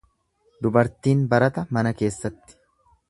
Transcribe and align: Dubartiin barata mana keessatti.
Dubartiin 0.65 1.21
barata 1.35 1.65
mana 1.79 1.93
keessatti. 2.01 2.59